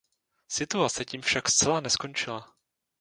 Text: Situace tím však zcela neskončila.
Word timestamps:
Situace 0.47 1.05
tím 1.05 1.21
však 1.21 1.49
zcela 1.49 1.79
neskončila. 1.79 2.53